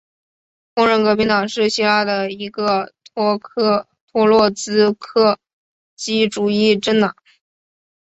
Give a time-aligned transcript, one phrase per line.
[0.73, 4.97] 工人革命党是希腊的一个托洛茨
[5.95, 7.15] 基主义政党。